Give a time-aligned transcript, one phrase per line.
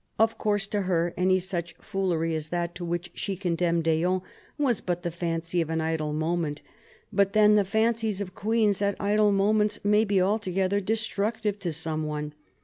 [0.17, 4.23] Of course to her any such foolery as that to which she condemned d'Eon
[4.57, 6.63] was but the fancy of an idle moment.
[7.13, 12.33] But then the fancies of queens at idle moments may be altogether destructive to someone.